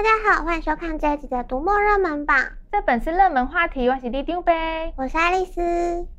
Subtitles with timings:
[0.00, 2.34] 大家好，欢迎收看这一集的读墨热门榜。
[2.72, 4.50] 这本是热门话题，我是里长伯，
[4.96, 5.60] 我是爱丽丝。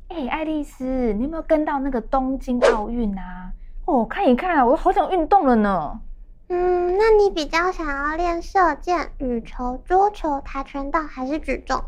[0.06, 3.52] 哎，爱丽丝，你有没有跟到那个东京奥运啊？
[3.86, 6.00] 哦，看一看啊，我都好想运动了呢。
[6.46, 11.82] 嗯，那你比较想要练射箭、羽球、桌球、跆拳道还是举重？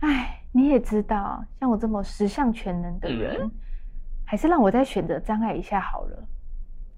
[0.00, 3.50] 哎，你也知道，像我这么十项全能的人，嗯、
[4.24, 6.24] 还是让我再选择障碍一下好了。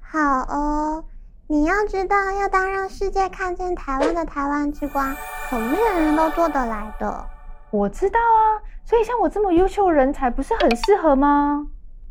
[0.01, 1.05] 好哦。
[1.51, 5.16] 你要知道，要当让世界看见台湾的台湾之光，
[5.48, 7.27] 可不是人人都做得来的。
[7.70, 11.66] 我知道啊，所以像我这么优秀人才，不是很适合吗？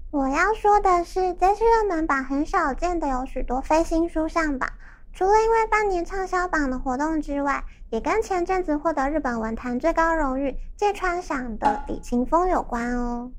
[0.09, 4.67] 我要说的是，这次热门榜很少见的有许多非新书上榜，
[5.13, 13.31] 除了因为半年畅销榜的活动之外，也跟前阵子获得日本文坛最高荣誉芥川赏的李勤峰有关哦。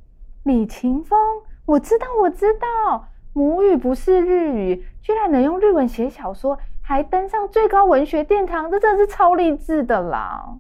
[0.45, 1.19] 李勤峰，
[1.67, 3.09] 我知道，我知道。
[3.39, 10.57] 母语不是日语，居然能用日文写小说，还登上最高文学殿堂，这真是超励志的啦！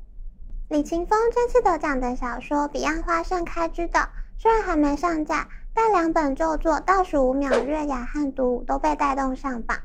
[0.68, 3.98] 李勤峰这次得奖的小说《彼岸花盛开之岛》，
[4.38, 9.76] 虽然还没上架，但两本旧作《倒数五秒》、《月牙》和《独舞》都被带动上榜。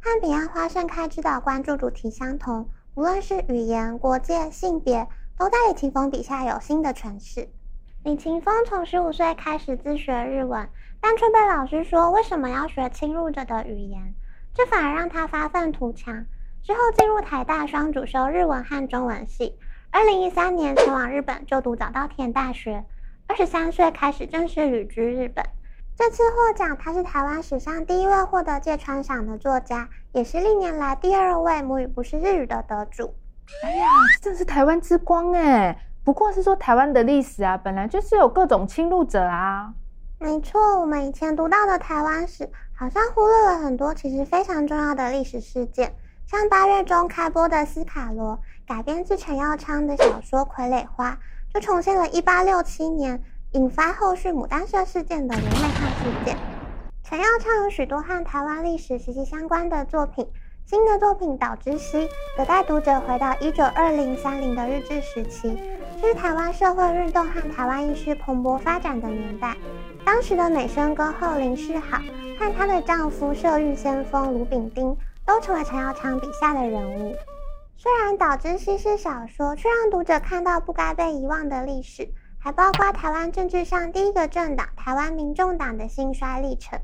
[0.00, 5.06] 和《彼岸花盛开之岛》关注主题相同，无论是语言、国界、性别，
[5.38, 7.50] 都在李勤峰笔下有新的诠释。
[8.04, 10.68] 李琴峰从十五岁开始自学日文。
[11.00, 14.14] 但却被老师说，为什么要学侵入者的语言？
[14.52, 16.26] 这反而让他发愤图强。
[16.60, 19.56] 之后进入台大双主修日文和中文系。
[19.90, 22.84] 二零一三年前往日本就读早稻田大学。
[23.28, 25.44] 二十三岁开始正式旅居日本。
[25.96, 33.14] 这次获奖，他是台湾史上第一位获得芥川赏的作家，也是历年来第二位母语不是日语的得主。
[33.62, 33.86] 哎呀，
[34.20, 35.78] 这是台湾之光哎！
[36.04, 39.74] 不过是说台湾的历史啊，本来就是有各种侵入者啊。
[40.18, 45.94] 没错，我们以前读到的台湾史，好像忽略了很多其实非常重要的历史事件，
[46.26, 48.32] 像八月中开播的《斯卡罗》，
[48.66, 51.12] 改编自陈耀昌的小说《傀儡花》，
[51.54, 53.22] 就重现了1867年
[53.52, 56.36] 引发后续牡丹社事件的林美珈事件。
[57.04, 60.28] 陈耀昌有许多和台湾历史息息相关的作品，
[60.66, 61.98] 新的作品《岛之西》
[62.36, 65.58] 则带读者回到1920-30的日治时期，
[66.00, 69.56] 是台湾社会运动和台湾艺术蓬勃发展的年代。
[70.04, 71.98] 当时的美声歌后林世好
[72.38, 77.16] 和她的丈夫社运先锋卢炳丁都成为陈耀昌笔下的人物。
[77.76, 86.78] 虽然《导致西》施小说，却让读者看到不该被遗忘的历史，还包括台湾政治上第一个政党台湾民众党的兴衰历程。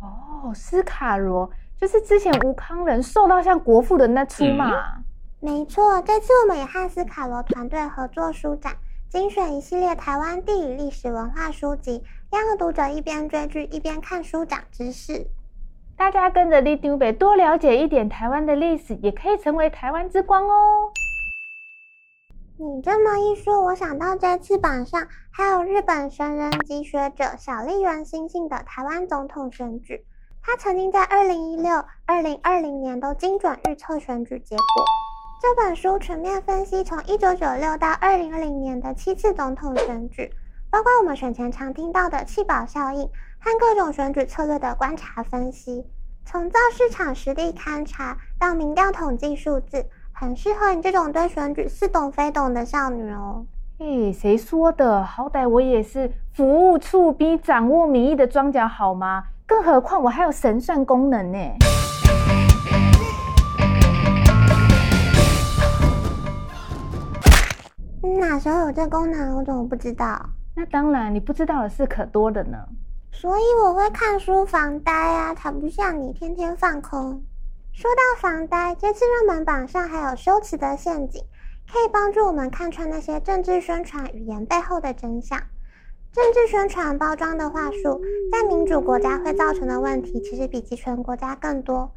[0.00, 4.70] 哦，斯卡罗就是之前吴康仁受到像国父的那出嘛？
[4.70, 5.04] 嗯、
[5.42, 8.76] 没错，这次我们也和斯卡罗团队合作书展。
[9.08, 15.26] 精选一系列台湾地理、历史、文化书籍，让读者一边追剧一边看书长知识。
[15.96, 20.92] 大家跟着里长伯多了解一点台湾的历史，也可以成为台湾之光哦。
[22.58, 30.04] 你这么一说，我想到这次榜上还有日本神人及学者小笠原欣幸的台湾总统选举，
[30.42, 34.64] 他曾经在二零一六、二零二零年都精准预测选举结果。
[35.42, 40.30] 这本书全面分析从一九九六到二零二零年的七次总统选举，
[40.68, 43.08] 包括我们选前常听到的弃保效应
[43.38, 45.82] 和各种选举策略的观察分析，
[46.26, 53.46] 从造市场实地勘察到民调统计数字，很适合你这种对选举似懂非懂的少女哦。
[53.78, 55.02] 诶，谁说的？
[55.02, 59.24] 好歹我也是服务处比掌握民意的庄脚好吗？
[59.46, 61.38] 更何况我还有神算功能呢。
[68.40, 69.36] 时候有这功能？
[69.36, 70.18] 我怎么不知道？
[70.56, 72.56] 那当然，你不知道的事可多的呢。
[73.12, 77.22] 所以我会看书防呆啊，才不像你天天放空。
[77.72, 81.22] 说到防呆，这次热门榜上还有羞耻的陷阱，
[81.70, 85.38] 可以帮助我们看穿那些政治宣传语言背后的真相。
[86.12, 88.00] 政治宣传包装的话术，
[88.32, 91.92] 在民主国家会造成的问题，其实比集权国家更多。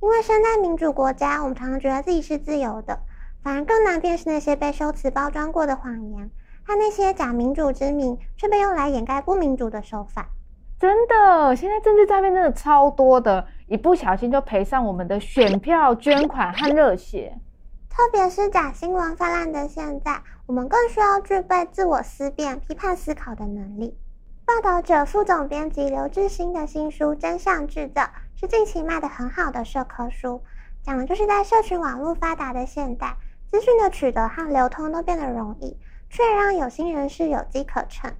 [0.00, 2.98] 因为身在民主国家，我们常常觉得自己是自由的。
[3.42, 6.30] 反而更难辨识那些被修辞包装过的谎言，
[6.66, 10.28] 和那些假民主之名却被用来掩盖不民主的手法。
[10.78, 17.38] 真的，现在政治诈骗真的超多的，一不小心就赔上我们的选票、捐款和热血。
[17.88, 23.96] 特别是假新闻泛滥的现在，我们更需要具备自我思辨、批判思考的能力。
[24.46, 28.02] 报道者副总编辑刘志新的新书《真相制造》
[28.34, 30.40] 是近期卖得很好的社科书，
[30.82, 33.16] 讲的就是在社群网络发达的现代。
[33.50, 35.76] 资讯的取得和流通都变得容易，
[36.08, 38.14] 却让有心人士有机可乘。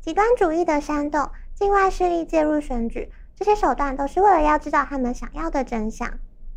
[0.00, 6.08] 极端主义的煽动、境外势力介入选举，这些手段都是为了要知道他们想要的真相。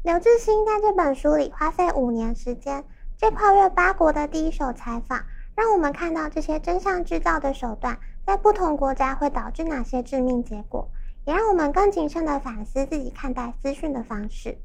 [0.04, 2.84] 刘志兴在这本书里花费五年时间，
[3.18, 5.20] 这跨越八国的第一手采访，
[5.56, 10.88] 让我们看到这些真相制造的手段在不同国家会导致哪些致命结果，
[11.26, 14.56] 也让我们更谨慎地反思自己看待资讯的方式。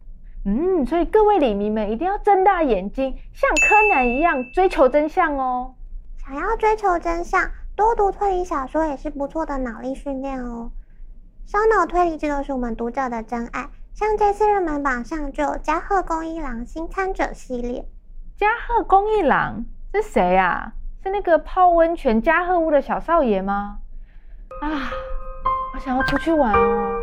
[0.47, 5.75] 嗯，所以各位里民们一定要睁大眼睛，像柯南一样追求真相哦。
[6.19, 10.71] 想要追求真相，多读推理小说也是不错的脑力训练哦。
[11.47, 13.69] 烧脑推理，这都是我们读者的真爱。
[13.95, 17.87] 像这次热门榜上就有加贺恭一郎新参者系列。
[18.37, 20.73] 加贺恭一郎是谁啊？
[21.03, 23.79] 是那个泡温泉加贺屋的小少爷吗？
[24.61, 24.91] 啊，
[25.75, 26.94] 我想要出去玩哦。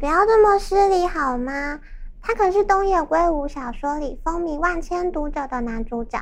[0.00, 1.78] 不要这么失礼好吗？
[2.22, 6.18] 他可是东野圭吾小说里风靡万千读者的男主角，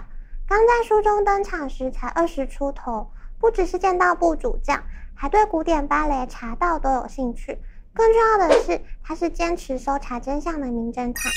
[0.49, 3.09] 刚在书中登场时才二十出头，
[3.39, 4.83] 不只是剑道部主将，
[5.15, 7.57] 还对古典芭蕾、茶道都有兴趣。
[7.95, 11.31] 更重要的是，他是坚持搜查真相的名侦探。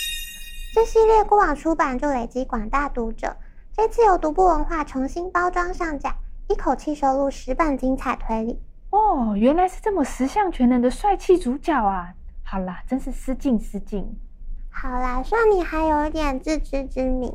[0.73, 3.37] 这系列过往出版就累积广大读者，
[3.77, 6.15] 这次由独步文化重新包装上架，
[6.47, 8.59] 一口气收录十本精彩推理。
[8.89, 12.15] 哦，原来是这么十项全能的帅气主角啊！
[12.51, 14.19] 好啦，真是失敬失敬。
[14.69, 17.31] 好啦，算你还有一点自知之明。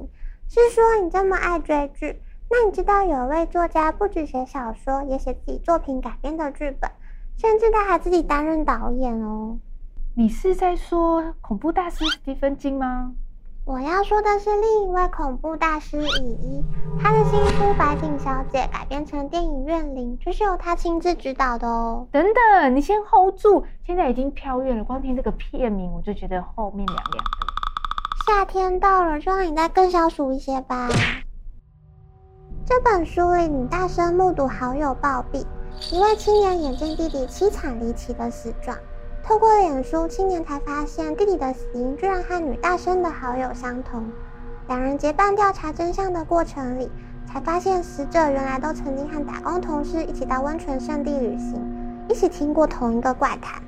[0.47, 2.21] 是说你这么爱追剧，
[2.51, 6.91] 那你知道有位作家不止写小说，也写自己作品改编的剧本，
[7.39, 9.59] 甚至他还自己担任导演哦。
[10.13, 13.15] 你是在说恐怖大师史蒂芬金吗？
[13.67, 16.65] 我要说的是另一位恐怖大师乙一，
[17.03, 22.07] 他的新书《白井小姐》改编成电影《怨灵》，就是由他亲自指导的哦。
[22.13, 28.25] 等等，你先 hold 住，现在已经飘月了，光听这个片名我就觉得后面凉凉的。
[28.29, 30.89] 夏天到了，就让你再更消暑一些吧。
[32.65, 35.45] 这本书里，你大声目睹好友暴毙，
[35.91, 38.79] 一位青年眼镜弟弟凄惨离奇的死状。
[39.29, 44.09] 透过脸书，青年才发现弟弟的死因居然和女大生的好友相同。
[44.69, 46.89] 两人结伴调查真相的过程里，
[47.27, 51.61] 才发现死者原来都曾经和打工同事一起到温泉圣地旅行，
[52.09, 53.61] 一起听过同一个怪谈。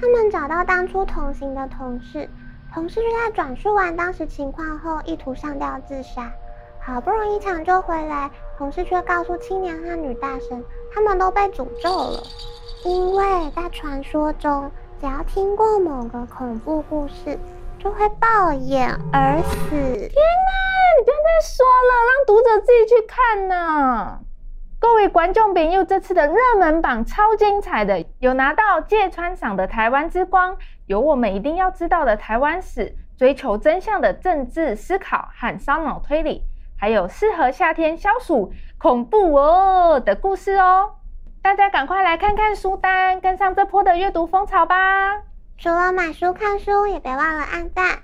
[0.00, 2.28] 他们找到当初同行的同事，
[2.74, 6.28] 同事却在转述完当时情况后，意图上吊自杀。
[6.80, 8.28] 好不容易抢救回来，
[8.58, 12.20] 同事却告诉青年和女大生，他们都被诅咒了，
[12.84, 13.24] 因为
[13.54, 14.68] 在传说中。
[15.00, 17.38] 只要听过某个恐怖故事，
[17.78, 19.70] 就会爆眼而死。
[19.70, 20.52] 天哪！
[20.96, 24.20] 你不要再说了，让读者自己去看呢。
[24.78, 30.54] 各位观众朋友，这次的热门榜超精彩的，有拿到芥川赏的《台湾之光》，
[30.86, 36.44] 有我们一定要知道的台湾史，追求真相的政治思考和烧脑推理，
[36.78, 40.92] 还有适合夏天消暑恐怖哦的故事哦。
[41.44, 45.20] 大家赶快来看看书单，跟上这波的阅读风潮吧！
[45.58, 47.98] 除了买书看书，也别忘了按赞、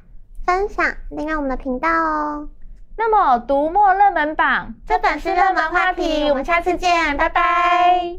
[0.44, 2.50] 分享、订阅我们的频道哦。
[2.98, 8.18] 那么，读墨热门榜，这本是热门话题，我们下次见，拜拜。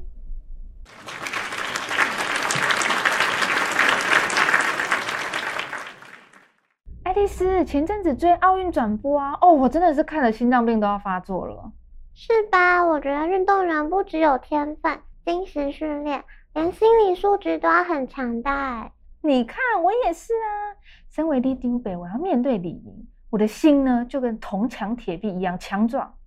[7.03, 11.71] 爱丽丝前阵子追奥运转播啊，哦，我真的是看了心脏病都要发作了，
[12.15, 12.83] 是吧？
[12.83, 15.00] 我觉得运动员不只有天分。
[15.25, 16.23] 精神训练，
[16.53, 18.91] 连心理素质都要很强大。
[19.21, 20.75] 你看，我也是啊。
[21.09, 26.18] 身为里长伯，我要面对李明，我的心呢就跟铜墙铁壁一样强壮。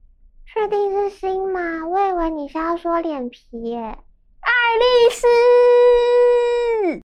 [0.46, 1.88] 确定是心吗？
[1.88, 3.78] 我以为你是要说脸皮耶。
[3.78, 7.02] 爱丽丝。